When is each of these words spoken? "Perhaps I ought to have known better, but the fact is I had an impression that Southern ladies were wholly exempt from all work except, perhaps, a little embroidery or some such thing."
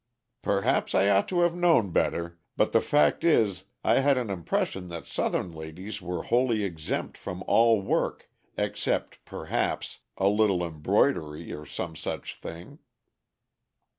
"Perhaps 0.41 0.95
I 0.95 1.09
ought 1.09 1.27
to 1.27 1.41
have 1.41 1.53
known 1.53 1.91
better, 1.91 2.39
but 2.57 2.71
the 2.71 2.81
fact 2.81 3.23
is 3.23 3.65
I 3.83 3.99
had 3.99 4.17
an 4.17 4.31
impression 4.31 4.87
that 4.87 5.05
Southern 5.05 5.51
ladies 5.51 6.01
were 6.01 6.23
wholly 6.23 6.63
exempt 6.63 7.15
from 7.15 7.43
all 7.45 7.83
work 7.83 8.27
except, 8.57 9.23
perhaps, 9.25 9.99
a 10.17 10.27
little 10.27 10.65
embroidery 10.65 11.53
or 11.53 11.67
some 11.67 11.95
such 11.95 12.37
thing." 12.39 12.79